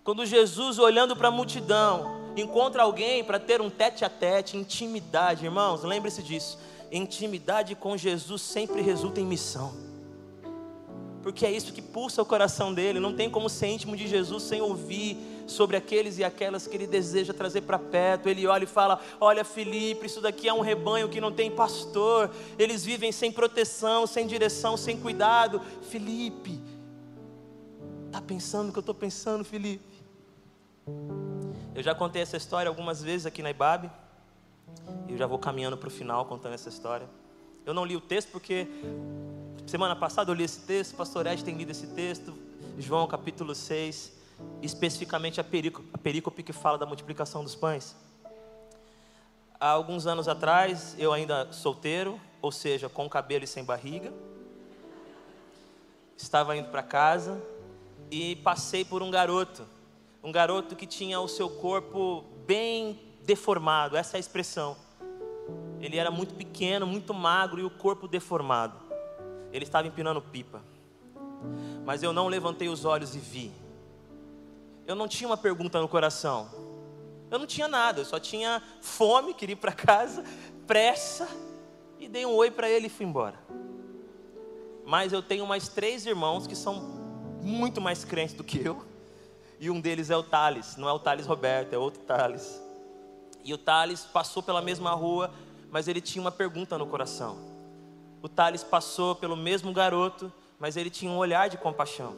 Quando 0.03 0.25
Jesus, 0.25 0.79
olhando 0.79 1.15
para 1.15 1.29
a 1.29 1.31
multidão, 1.31 2.33
encontra 2.35 2.83
alguém 2.83 3.23
para 3.23 3.39
ter 3.39 3.61
um 3.61 3.69
tete 3.69 4.03
a 4.03 4.09
tete, 4.09 4.57
intimidade, 4.57 5.45
irmãos, 5.45 5.83
lembre-se 5.83 6.21
disso. 6.21 6.59
Intimidade 6.91 7.73
com 7.75 7.95
Jesus 7.95 8.41
sempre 8.41 8.81
resulta 8.81 9.19
em 9.21 9.25
missão 9.25 9.93
porque 11.23 11.45
é 11.45 11.51
isso 11.51 11.71
que 11.71 11.81
pulsa 11.81 12.21
o 12.21 12.25
coração 12.25 12.73
dele. 12.73 12.99
Não 12.99 13.15
tem 13.15 13.29
como 13.29 13.49
ser 13.49 13.67
íntimo 13.67 13.95
de 13.95 14.07
Jesus 14.07 14.43
sem 14.43 14.61
ouvir 14.61 15.17
sobre 15.47 15.75
aqueles 15.75 16.17
e 16.17 16.23
aquelas 16.23 16.67
que 16.67 16.75
ele 16.75 16.87
deseja 16.87 17.33
trazer 17.33 17.61
para 17.61 17.77
perto. 17.77 18.27
Ele 18.29 18.45
olha 18.47 18.63
e 18.63 18.67
fala: 18.67 18.99
Olha, 19.19 19.43
Felipe, 19.43 20.05
isso 20.05 20.21
daqui 20.21 20.47
é 20.47 20.53
um 20.53 20.61
rebanho 20.61 21.09
que 21.09 21.21
não 21.21 21.31
tem 21.31 21.51
pastor. 21.51 22.29
Eles 22.57 22.83
vivem 22.83 23.11
sem 23.11 23.31
proteção, 23.31 24.07
sem 24.07 24.27
direção, 24.27 24.77
sem 24.77 24.99
cuidado. 24.99 25.61
Felipe, 25.89 26.61
está 28.07 28.21
pensando 28.21 28.69
o 28.69 28.71
que 28.71 28.79
eu 28.79 28.81
estou 28.81 28.95
pensando, 28.95 29.43
Felipe? 29.43 29.83
Eu 31.75 31.81
já 31.81 31.95
contei 31.95 32.21
essa 32.21 32.37
história 32.37 32.69
algumas 32.69 33.01
vezes 33.01 33.25
aqui 33.25 33.41
na 33.41 33.49
IBAB. 33.49 33.89
E 35.07 35.11
eu 35.11 35.17
já 35.17 35.27
vou 35.27 35.39
caminhando 35.39 35.77
para 35.77 35.87
o 35.87 35.91
final 35.91 36.25
contando 36.25 36.53
essa 36.53 36.69
história. 36.69 37.07
Eu 37.65 37.73
não 37.73 37.85
li 37.85 37.95
o 37.95 38.01
texto 38.01 38.29
porque 38.31 38.67
Semana 39.65 39.95
passada 39.95 40.29
eu 40.29 40.35
li 40.35 40.43
esse 40.43 40.59
texto, 40.61 40.95
pastor 40.95 41.25
Ed 41.25 41.43
tem 41.43 41.55
lido 41.55 41.71
esse 41.71 41.87
texto, 41.87 42.33
João 42.77 43.07
capítulo 43.07 43.55
6, 43.55 44.11
especificamente 44.61 45.39
a 45.39 45.43
perícope, 45.43 45.87
a 45.93 45.97
perícope 45.97 46.43
que 46.43 46.53
fala 46.53 46.77
da 46.77 46.85
multiplicação 46.85 47.43
dos 47.43 47.55
pães. 47.55 47.95
Há 49.59 49.69
alguns 49.69 50.07
anos 50.07 50.27
atrás, 50.27 50.95
eu 50.99 51.13
ainda 51.13 51.51
solteiro, 51.51 52.19
ou 52.41 52.51
seja, 52.51 52.89
com 52.89 53.09
cabelo 53.09 53.43
e 53.43 53.47
sem 53.47 53.63
barriga, 53.63 54.13
estava 56.17 56.55
indo 56.57 56.69
para 56.69 56.83
casa 56.83 57.41
e 58.11 58.35
passei 58.37 58.83
por 58.83 59.01
um 59.01 59.09
garoto, 59.09 59.65
um 60.23 60.31
garoto 60.31 60.75
que 60.75 60.85
tinha 60.85 61.19
o 61.19 61.27
seu 61.27 61.49
corpo 61.49 62.23
bem 62.45 62.99
deformado, 63.23 63.95
essa 63.95 64.15
é 64.15 64.17
a 64.17 64.19
expressão. 64.19 64.75
Ele 65.79 65.97
era 65.97 66.09
muito 66.09 66.33
pequeno, 66.33 66.87
muito 66.87 67.13
magro 67.13 67.59
e 67.59 67.63
o 67.63 67.69
corpo 67.69 68.07
deformado. 68.07 68.77
Ele 69.51 69.65
estava 69.65 69.87
empinando 69.87 70.21
pipa. 70.21 70.61
Mas 71.85 72.01
eu 72.01 72.13
não 72.13 72.27
levantei 72.27 72.69
os 72.69 72.85
olhos 72.85 73.15
e 73.15 73.19
vi. 73.19 73.51
Eu 74.85 74.95
não 74.95 75.07
tinha 75.07 75.27
uma 75.27 75.37
pergunta 75.37 75.79
no 75.79 75.87
coração. 75.87 76.49
Eu 77.31 77.39
não 77.39 77.47
tinha 77.47 77.67
nada, 77.67 78.01
eu 78.01 78.05
só 78.05 78.19
tinha 78.19 78.61
fome, 78.81 79.33
queria 79.33 79.53
ir 79.53 79.57
para 79.57 79.71
casa, 79.71 80.23
pressa, 80.67 81.27
e 81.99 82.07
dei 82.07 82.25
um 82.25 82.35
oi 82.35 82.51
para 82.51 82.69
ele 82.69 82.87
e 82.87 82.89
fui 82.89 83.05
embora. 83.05 83.39
Mas 84.85 85.11
eu 85.13 85.21
tenho 85.21 85.47
mais 85.47 85.67
três 85.67 86.05
irmãos 86.05 86.45
que 86.45 86.55
são 86.55 86.75
muito 87.41 87.81
mais 87.81 88.05
crentes 88.05 88.35
do 88.35 88.43
que 88.43 88.63
eu, 88.63 88.85
e 89.59 89.69
um 89.69 89.81
deles 89.81 90.09
é 90.09 90.17
o 90.17 90.21
Thales, 90.21 90.75
não 90.75 90.87
é 90.87 90.91
o 90.91 90.99
Thales 90.99 91.25
Roberto, 91.25 91.73
é 91.73 91.77
outro 91.77 92.01
Thales. 92.03 92.61
E 93.43 93.53
o 93.53 93.57
Thales 93.57 94.01
passou 94.01 94.43
pela 94.43 94.61
mesma 94.61 94.91
rua, 94.91 95.33
mas 95.71 95.87
ele 95.87 96.01
tinha 96.01 96.21
uma 96.21 96.31
pergunta 96.31 96.77
no 96.77 96.85
coração 96.85 97.53
o 98.23 98.29
Thales 98.29 98.63
passou 98.63 99.13
pelo 99.13 99.35
mesmo 99.35 99.73
garoto, 99.73 100.31
mas 100.57 100.77
ele 100.77 100.89
tinha 100.89 101.11
um 101.11 101.17
olhar 101.17 101.49
de 101.49 101.57
compaixão. 101.57 102.15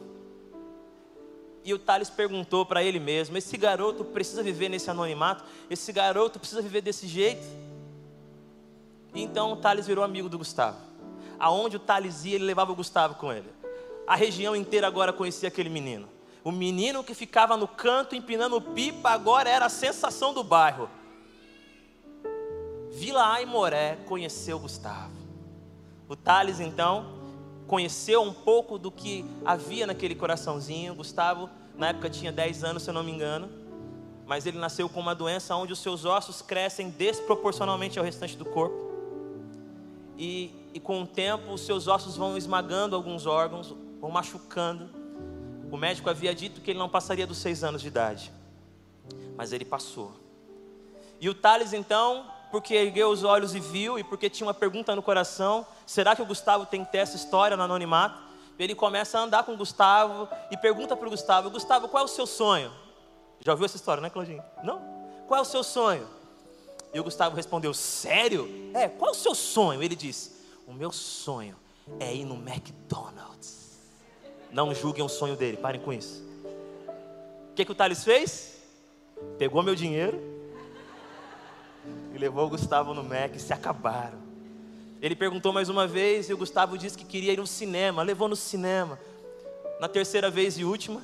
E 1.66 1.74
o 1.74 1.78
Thales 1.80 2.08
perguntou 2.08 2.64
para 2.64 2.84
ele 2.84 3.00
mesmo: 3.00 3.36
esse 3.36 3.56
garoto 3.56 4.04
precisa 4.04 4.40
viver 4.40 4.68
nesse 4.68 4.88
anonimato? 4.88 5.44
Esse 5.68 5.92
garoto 5.92 6.38
precisa 6.38 6.62
viver 6.62 6.80
desse 6.80 7.08
jeito? 7.08 7.44
Então 9.12 9.52
o 9.52 9.56
Thales 9.56 9.84
virou 9.84 10.04
amigo 10.04 10.28
do 10.28 10.38
Gustavo. 10.38 10.78
Aonde 11.40 11.76
o 11.76 11.80
Thales 11.80 12.24
ia, 12.24 12.36
ele 12.36 12.44
levava 12.44 12.70
o 12.70 12.76
Gustavo 12.76 13.16
com 13.16 13.32
ele. 13.32 13.48
A 14.06 14.14
região 14.14 14.54
inteira 14.54 14.86
agora 14.86 15.12
conhecia 15.12 15.48
aquele 15.48 15.68
menino. 15.68 16.08
O 16.44 16.52
menino 16.52 17.02
que 17.02 17.14
ficava 17.14 17.56
no 17.56 17.66
canto 17.66 18.14
empinando 18.14 18.60
pipa 18.60 19.10
agora 19.10 19.50
era 19.50 19.66
a 19.66 19.68
sensação 19.68 20.32
do 20.32 20.44
bairro. 20.44 20.88
Vila 22.92 23.26
Aimoré 23.34 23.98
conheceu 24.06 24.56
Gustavo. 24.60 25.16
O 26.08 26.14
Thales, 26.14 26.60
então, 26.60 27.15
conheceu 27.66 28.22
um 28.22 28.32
pouco 28.32 28.78
do 28.78 28.90
que 28.90 29.24
havia 29.44 29.86
naquele 29.86 30.14
coraçãozinho. 30.14 30.94
Gustavo, 30.94 31.50
na 31.76 31.88
época, 31.88 32.08
tinha 32.08 32.32
10 32.32 32.64
anos, 32.64 32.82
se 32.82 32.90
eu 32.90 32.94
não 32.94 33.02
me 33.02 33.12
engano. 33.12 33.48
Mas 34.26 34.46
ele 34.46 34.58
nasceu 34.58 34.88
com 34.88 35.00
uma 35.00 35.14
doença 35.14 35.54
onde 35.54 35.72
os 35.72 35.78
seus 35.78 36.04
ossos 36.04 36.42
crescem 36.42 36.90
desproporcionalmente 36.90 37.98
ao 37.98 38.04
restante 38.04 38.36
do 38.36 38.44
corpo. 38.44 38.86
E, 40.18 40.52
e 40.72 40.80
com 40.80 41.02
o 41.02 41.06
tempo, 41.06 41.52
os 41.52 41.60
seus 41.60 41.86
ossos 41.86 42.16
vão 42.16 42.36
esmagando 42.36 42.96
alguns 42.96 43.26
órgãos, 43.26 43.74
vão 44.00 44.10
machucando. 44.10 44.88
O 45.70 45.76
médico 45.76 46.08
havia 46.08 46.34
dito 46.34 46.60
que 46.60 46.70
ele 46.70 46.78
não 46.78 46.88
passaria 46.88 47.26
dos 47.26 47.38
seis 47.38 47.62
anos 47.62 47.82
de 47.82 47.88
idade. 47.88 48.32
Mas 49.36 49.52
ele 49.52 49.64
passou. 49.64 50.12
E 51.20 51.28
o 51.28 51.34
Thales, 51.34 51.72
então, 51.72 52.26
porque 52.50 52.74
ergueu 52.74 53.10
os 53.10 53.24
olhos 53.24 53.54
e 53.54 53.60
viu, 53.60 53.98
e 53.98 54.04
porque 54.04 54.30
tinha 54.30 54.46
uma 54.46 54.54
pergunta 54.54 54.94
no 54.94 55.02
coração: 55.02 55.66
será 55.86 56.14
que 56.14 56.22
o 56.22 56.26
Gustavo 56.26 56.66
tem 56.66 56.84
que 56.84 56.92
ter 56.92 56.98
essa 56.98 57.16
história 57.16 57.56
no 57.56 57.62
anonimato? 57.62 58.22
Ele 58.58 58.74
começa 58.74 59.18
a 59.18 59.22
andar 59.22 59.44
com 59.44 59.52
o 59.52 59.56
Gustavo 59.56 60.28
e 60.50 60.56
pergunta 60.56 60.96
para 60.96 61.06
o 61.06 61.10
Gustavo: 61.10 61.50
Gustavo, 61.50 61.88
qual 61.88 62.02
é 62.02 62.04
o 62.04 62.08
seu 62.08 62.26
sonho? 62.26 62.72
Já 63.40 63.52
ouviu 63.52 63.66
essa 63.66 63.76
história, 63.76 64.00
né, 64.00 64.10
Claudinho? 64.10 64.42
Não? 64.62 64.80
Qual 65.28 65.38
é 65.38 65.42
o 65.42 65.44
seu 65.44 65.62
sonho? 65.62 66.08
E 66.94 67.00
o 67.00 67.04
Gustavo 67.04 67.36
respondeu: 67.36 67.74
Sério? 67.74 68.70
É, 68.74 68.88
qual 68.88 69.10
é 69.10 69.12
o 69.12 69.16
seu 69.16 69.34
sonho? 69.34 69.82
Ele 69.82 69.96
disse: 69.96 70.32
O 70.66 70.72
meu 70.72 70.92
sonho 70.92 71.56
é 72.00 72.14
ir 72.14 72.24
no 72.24 72.34
McDonald's. 72.34 73.78
Não 74.50 74.74
julguem 74.74 75.04
o 75.04 75.08
sonho 75.08 75.36
dele, 75.36 75.56
parem 75.56 75.80
com 75.80 75.92
isso. 75.92 76.24
O 77.50 77.54
que, 77.54 77.64
que 77.64 77.72
o 77.72 77.74
Thales 77.74 78.04
fez? 78.04 78.62
Pegou 79.38 79.62
meu 79.62 79.74
dinheiro 79.74 80.35
e 82.16 82.18
levou 82.18 82.46
o 82.46 82.50
Gustavo 82.50 82.94
no 82.94 83.04
Mac 83.04 83.36
e 83.36 83.38
se 83.38 83.52
acabaram. 83.52 84.18
Ele 85.02 85.14
perguntou 85.14 85.52
mais 85.52 85.68
uma 85.68 85.86
vez 85.86 86.30
e 86.30 86.32
o 86.32 86.38
Gustavo 86.38 86.78
disse 86.78 86.96
que 86.96 87.04
queria 87.04 87.34
ir 87.34 87.36
no 87.36 87.46
cinema, 87.46 88.02
levou 88.02 88.26
no 88.26 88.34
cinema. 88.34 88.98
Na 89.78 89.86
terceira 89.86 90.30
vez 90.30 90.56
e 90.56 90.64
última, 90.64 91.02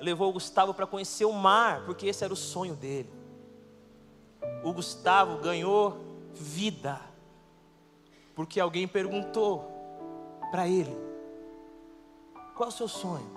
levou 0.00 0.30
o 0.30 0.32
Gustavo 0.32 0.72
para 0.72 0.86
conhecer 0.86 1.24
o 1.24 1.32
mar, 1.32 1.84
porque 1.84 2.06
esse 2.06 2.22
era 2.22 2.32
o 2.32 2.36
sonho 2.36 2.74
dele. 2.74 3.10
O 4.62 4.72
Gustavo 4.72 5.38
ganhou 5.38 5.98
vida, 6.32 7.00
porque 8.36 8.60
alguém 8.60 8.86
perguntou 8.86 9.68
para 10.52 10.68
ele: 10.68 10.96
Qual 12.54 12.68
é 12.68 12.72
o 12.72 12.76
seu 12.76 12.86
sonho? 12.86 13.34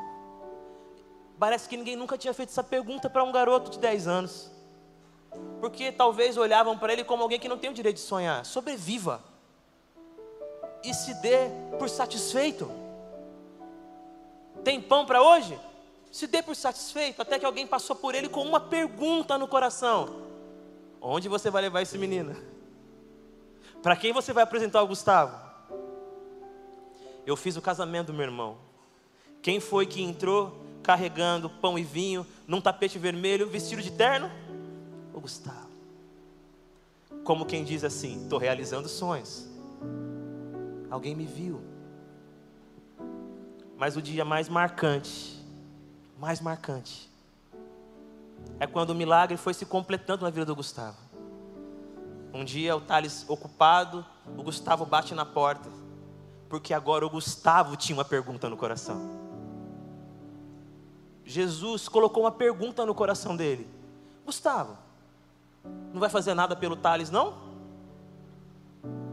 Parece 1.40 1.68
que 1.68 1.76
ninguém 1.76 1.96
nunca 1.96 2.18
tinha 2.20 2.34
feito 2.36 2.50
essa 2.50 2.64
pergunta 2.64 3.10
para 3.10 3.24
um 3.24 3.32
garoto 3.32 3.72
de 3.72 3.80
10 3.80 4.08
anos. 4.08 4.59
Porque 5.60 5.92
talvez 5.92 6.38
olhavam 6.38 6.78
para 6.78 6.94
ele 6.94 7.04
como 7.04 7.24
alguém 7.24 7.40
que 7.40 7.50
não 7.50 7.58
tem 7.58 7.70
o 7.70 7.74
direito 7.74 7.98
de 7.98 8.02
sonhar. 8.02 8.46
Sobreviva. 8.46 9.22
E 10.84 10.94
se 10.94 11.14
dê 11.16 11.50
por 11.78 11.90
satisfeito. 11.90 12.72
Tem 14.64 14.82
pão 14.82 15.06
para 15.06 15.22
hoje? 15.22 15.60
Se 16.12 16.26
dê 16.26 16.42
por 16.42 16.56
satisfeito, 16.56 17.22
até 17.22 17.38
que 17.38 17.46
alguém 17.46 17.68
passou 17.68 17.96
por 17.96 18.16
ele 18.16 18.30
com 18.30 18.42
uma 18.42 18.60
pergunta 18.60 19.38
no 19.38 19.48
coração: 19.48 20.28
Onde 21.02 21.30
você 21.30 21.50
vai 21.50 21.62
levar 21.62 21.82
esse 21.82 21.98
menino? 21.98 22.36
Para 23.82 23.96
quem 23.96 24.12
você 24.12 24.34
vai 24.34 24.44
apresentar 24.44 24.82
o 24.82 24.88
Gustavo? 24.88 25.50
Eu 27.26 27.36
fiz 27.36 27.56
o 27.56 27.62
casamento 27.62 28.08
do 28.08 28.14
meu 28.14 28.24
irmão. 28.24 28.58
Quem 29.42 29.60
foi 29.60 29.86
que 29.86 30.02
entrou 30.02 30.66
carregando 30.84 31.50
pão 31.50 31.78
e 31.78 31.84
vinho 31.84 32.26
num 32.48 32.60
tapete 32.60 32.98
vermelho, 32.98 33.48
vestido 33.48 33.82
de 33.82 33.92
terno? 33.92 34.30
O 35.20 35.22
Gustavo. 35.22 35.68
Como 37.26 37.46
quem 37.46 37.66
diz 37.66 37.84
assim: 37.84 38.24
estou 38.24 38.40
realizando 38.40 38.88
sonhos. 38.88 39.50
Alguém 40.90 41.14
me 41.14 41.26
viu. 41.26 41.62
Mas 43.78 43.98
o 43.98 44.02
dia 44.02 44.24
mais 44.24 44.48
marcante, 44.48 45.44
mais 46.18 46.40
marcante, 46.40 47.12
é 48.62 48.66
quando 48.66 48.92
o 48.92 48.96
milagre 48.96 49.36
foi 49.36 49.54
se 49.54 49.66
completando 49.66 50.24
na 50.24 50.30
vida 50.30 50.46
do 50.46 50.56
Gustavo. 50.56 50.98
Um 52.34 52.46
dia 52.46 52.74
o 52.74 52.80
Thales 52.80 53.26
ocupado, 53.28 54.06
o 54.38 54.42
Gustavo 54.42 54.86
bate 54.86 55.14
na 55.14 55.26
porta, 55.26 55.70
porque 56.48 56.74
agora 56.74 57.06
o 57.06 57.10
Gustavo 57.10 57.76
tinha 57.76 57.98
uma 57.98 58.06
pergunta 58.06 58.50
no 58.50 58.56
coração. 58.56 59.20
Jesus 61.26 61.90
colocou 61.90 62.24
uma 62.24 62.32
pergunta 62.32 62.86
no 62.86 62.96
coração 62.96 63.36
dele: 63.36 63.68
Gustavo, 64.26 64.88
não 65.94 66.00
vai 66.00 66.10
fazer 66.10 66.34
nada 66.34 66.56
pelo 66.56 66.76
Thales, 66.76 67.10
não? 67.10 67.34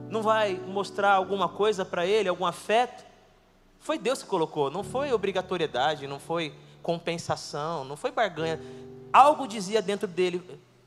Não 0.08 0.22
vai 0.22 0.54
mostrar 0.54 1.12
alguma 1.14 1.48
coisa 1.48 1.84
para 1.84 2.06
ele, 2.06 2.28
algum 2.28 2.46
afeto? 2.46 3.04
Foi 3.80 3.98
Deus 3.98 4.22
que 4.22 4.28
colocou, 4.28 4.70
não 4.70 4.82
foi 4.82 5.12
obrigatoriedade, 5.12 6.06
não 6.06 6.18
foi 6.18 6.54
compensação, 6.82 7.84
não 7.84 7.96
foi 7.96 8.10
barganha. 8.10 8.60
Algo 9.12 9.46
dizia 9.46 9.80
dentro 9.82 10.06
dele, 10.06 10.42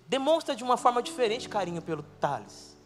demonstra 0.08 0.56
de 0.56 0.64
uma 0.64 0.78
forma 0.78 1.02
diferente 1.02 1.50
carinho 1.50 1.82
pelo 1.82 2.04
Thales. 2.20 2.78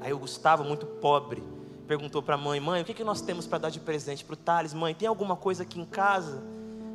Aí 0.00 0.12
o 0.12 0.18
Gustavo, 0.18 0.64
muito 0.64 0.86
pobre, 0.86 1.42
perguntou 1.86 2.22
para 2.22 2.34
a 2.34 2.38
mãe: 2.38 2.60
Mãe, 2.60 2.82
o 2.82 2.84
que, 2.84 2.94
que 2.94 3.04
nós 3.04 3.20
temos 3.20 3.46
para 3.46 3.58
dar 3.58 3.70
de 3.70 3.80
presente 3.80 4.24
para 4.24 4.34
o 4.34 4.36
Thales? 4.36 4.72
Mãe, 4.72 4.94
tem 4.94 5.08
alguma 5.08 5.36
coisa 5.36 5.62
aqui 5.62 5.80
em 5.80 5.84
casa? 5.84 6.42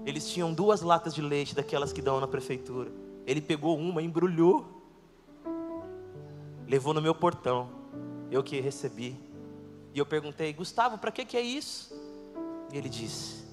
Eles 0.06 0.29
tinham 0.29 0.53
duas 0.53 0.82
latas 0.82 1.13
de 1.13 1.22
leite, 1.22 1.53
daquelas 1.53 1.91
que 1.91 2.01
dão 2.01 2.20
na 2.20 2.27
prefeitura. 2.27 2.89
Ele 3.25 3.41
pegou 3.41 3.77
uma, 3.77 4.01
embrulhou, 4.01 4.76
levou 6.67 6.93
no 6.93 7.01
meu 7.01 7.15
portão. 7.15 7.69
Eu 8.29 8.43
que 8.43 8.59
recebi. 8.59 9.15
E 9.93 10.00
eu 10.00 10.05
perguntei: 10.05 10.51
Gustavo, 10.53 10.97
para 10.97 11.12
que, 11.12 11.25
que 11.25 11.38
é 11.38 11.41
isso? 11.41 11.95
E 12.71 12.77
ele 12.77 12.89
disse: 12.89 13.45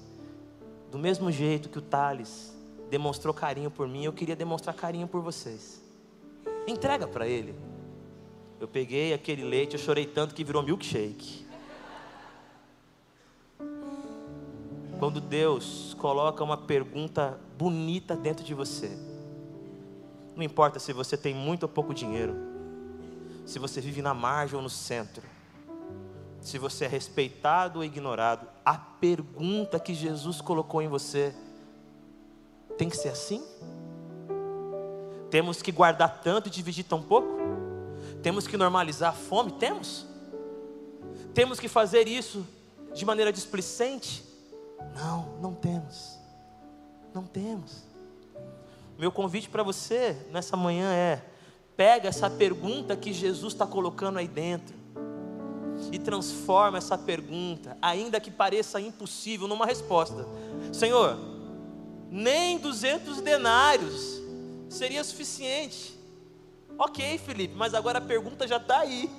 Do 0.91 0.99
mesmo 0.99 1.31
jeito 1.31 1.69
que 1.69 1.79
o 1.79 1.81
Thales 1.81 2.53
demonstrou 2.89 3.33
carinho 3.33 3.71
por 3.71 3.87
mim, 3.87 4.03
eu 4.03 4.13
queria 4.13 4.35
demonstrar 4.35 4.75
carinho 4.75 5.07
por 5.07 5.21
vocês. 5.21 5.81
Entrega 6.67 7.07
para 7.07 7.27
ele. 7.27 7.55
Eu 8.59 8.67
peguei 8.67 9.13
aquele 9.13 9.43
leite, 9.43 9.73
eu 9.73 9.79
chorei 9.79 10.05
tanto 10.05 10.33
que 10.33 10.43
virou 10.43 10.63
milkshake. 10.63 11.45
Quando 14.97 15.19
Deus 15.19 15.93
coloca 15.99 16.43
uma 16.43 16.57
pergunta 16.57 17.37
bonita 17.57 18.15
dentro 18.15 18.45
de 18.45 18.53
você, 18.53 18.89
não 20.35 20.43
importa 20.43 20.79
se 20.79 20.93
você 20.93 21.17
tem 21.17 21.33
muito 21.33 21.63
ou 21.63 21.69
pouco 21.69 21.93
dinheiro, 21.93 22.54
se 23.45 23.59
você 23.59 23.79
vive 23.79 24.01
na 24.01 24.13
margem 24.13 24.55
ou 24.55 24.61
no 24.61 24.69
centro, 24.69 25.23
se 26.41 26.57
você 26.57 26.85
é 26.85 26.87
respeitado 26.87 27.79
ou 27.79 27.85
ignorado, 27.85 28.47
a 28.63 28.77
pergunta 28.77 29.79
que 29.79 29.93
Jesus 29.93 30.41
colocou 30.41 30.81
em 30.81 30.87
você 30.87 31.33
tem 32.77 32.89
que 32.89 32.97
ser 32.97 33.09
assim? 33.09 33.43
Temos 35.29 35.61
que 35.61 35.71
guardar 35.71 36.21
tanto 36.21 36.47
e 36.47 36.51
dividir 36.51 36.85
tão 36.85 37.01
pouco? 37.01 37.35
Temos 38.21 38.47
que 38.47 38.57
normalizar 38.57 39.09
a 39.09 39.13
fome? 39.13 39.53
Temos? 39.53 40.05
Temos 41.33 41.59
que 41.59 41.67
fazer 41.67 42.07
isso 42.07 42.45
de 42.93 43.05
maneira 43.05 43.31
displicente? 43.31 44.23
Não, 44.95 45.37
não 45.41 45.53
temos. 45.53 46.17
Não 47.13 47.23
temos. 47.23 47.83
Meu 48.97 49.11
convite 49.11 49.49
para 49.49 49.63
você 49.63 50.15
nessa 50.31 50.55
manhã 50.55 50.93
é: 50.93 51.21
pega 51.75 52.09
essa 52.09 52.29
pergunta 52.29 52.95
que 52.95 53.11
Jesus 53.13 53.53
está 53.53 53.65
colocando 53.65 54.17
aí 54.17 54.27
dentro 54.27 54.75
e 55.91 55.99
transforma 55.99 56.77
essa 56.77 56.97
pergunta, 56.97 57.77
ainda 57.81 58.19
que 58.19 58.31
pareça 58.31 58.79
impossível, 58.79 59.47
numa 59.47 59.65
resposta. 59.65 60.25
Senhor, 60.71 61.17
nem 62.09 62.57
200 62.57 63.21
denários 63.21 64.21
seria 64.69 65.03
suficiente. 65.03 65.97
Ok, 66.77 67.17
Felipe, 67.17 67.55
mas 67.55 67.73
agora 67.73 67.99
a 67.99 68.01
pergunta 68.01 68.47
já 68.47 68.57
está 68.57 68.79
aí. 68.79 69.09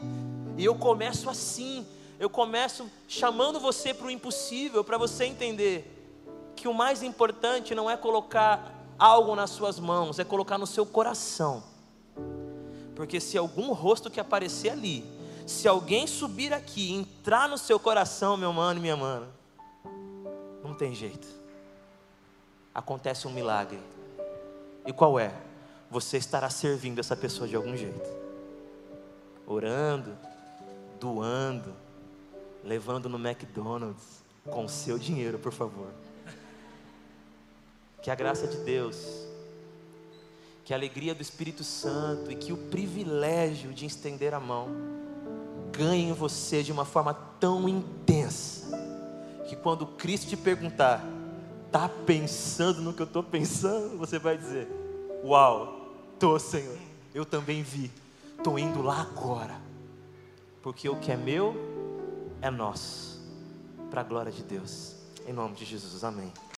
E 0.56 0.64
eu 0.64 0.74
começo 0.74 1.28
assim, 1.28 1.86
eu 2.18 2.30
começo 2.30 2.90
chamando 3.06 3.60
você 3.60 3.92
para 3.92 4.06
o 4.06 4.10
impossível, 4.10 4.82
para 4.82 4.96
você 4.96 5.24
entender 5.24 5.92
que 6.54 6.66
o 6.66 6.74
mais 6.74 7.02
importante 7.02 7.74
não 7.74 7.90
é 7.90 7.96
colocar 7.96 8.74
algo 8.98 9.34
nas 9.36 9.50
suas 9.50 9.78
mãos, 9.78 10.18
é 10.18 10.24
colocar 10.24 10.56
no 10.56 10.66
seu 10.66 10.86
coração. 10.86 11.62
Porque 12.96 13.20
se 13.20 13.38
algum 13.38 13.72
rosto 13.72 14.10
que 14.10 14.18
aparecer 14.18 14.70
ali, 14.70 15.04
se 15.46 15.68
alguém 15.68 16.08
subir 16.08 16.52
aqui, 16.52 16.92
entrar 16.92 17.48
no 17.48 17.56
seu 17.56 17.78
coração, 17.78 18.36
meu 18.36 18.52
mano 18.52 18.80
e 18.80 18.82
minha 18.82 18.96
mana, 18.96 19.28
não 20.64 20.74
tem 20.74 20.92
jeito 20.92 21.36
acontece 22.76 23.26
um 23.26 23.32
milagre. 23.32 23.80
E 24.84 24.92
qual 24.92 25.18
é? 25.18 25.32
Você 25.90 26.18
estará 26.18 26.50
servindo 26.50 26.98
essa 26.98 27.16
pessoa 27.16 27.48
de 27.48 27.56
algum 27.56 27.74
jeito. 27.74 28.06
Orando, 29.46 30.14
doando, 31.00 31.72
levando 32.62 33.08
no 33.08 33.16
McDonald's 33.16 34.22
com 34.44 34.66
o 34.66 34.68
seu 34.68 34.98
dinheiro, 34.98 35.38
por 35.38 35.52
favor. 35.52 35.88
Que 38.02 38.10
a 38.10 38.14
graça 38.14 38.46
de 38.46 38.58
Deus, 38.58 39.26
que 40.66 40.74
a 40.74 40.76
alegria 40.76 41.14
do 41.14 41.22
Espírito 41.22 41.62
Santo 41.62 42.28
e 42.28 42.34
que 42.34 42.52
o 42.52 42.56
privilégio 42.56 43.72
de 43.72 43.86
estender 43.86 44.34
a 44.34 44.40
mão 44.40 44.68
ganhem 45.70 46.12
você 46.12 46.60
de 46.60 46.72
uma 46.72 46.84
forma 46.84 47.14
tão 47.14 47.68
intensa 47.68 48.76
que 49.48 49.54
quando 49.54 49.86
Cristo 49.86 50.26
te 50.26 50.36
perguntar: 50.36 51.04
está 51.66 51.88
pensando 51.88 52.82
no 52.82 52.92
que 52.92 53.00
eu 53.00 53.06
estou 53.06 53.22
pensando, 53.22 53.96
você 53.96 54.18
vai 54.18 54.36
dizer: 54.36 54.68
Uau, 55.22 55.88
tô, 56.18 56.36
Senhor, 56.36 56.76
eu 57.14 57.24
também 57.24 57.62
vi, 57.62 57.88
estou 58.36 58.58
indo 58.58 58.82
lá 58.82 59.02
agora, 59.02 59.60
porque 60.62 60.88
o 60.88 60.96
que 60.96 61.12
é 61.12 61.16
meu 61.16 61.54
é 62.42 62.50
nosso, 62.50 63.20
para 63.88 64.00
a 64.00 64.04
glória 64.04 64.32
de 64.32 64.42
Deus, 64.42 64.96
em 65.28 65.32
nome 65.32 65.54
de 65.54 65.64
Jesus, 65.64 66.02
amém. 66.02 66.32